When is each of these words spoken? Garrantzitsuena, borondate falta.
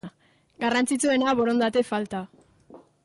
Garrantzitsuena, 0.63 1.35
borondate 1.41 1.85
falta. 1.91 2.23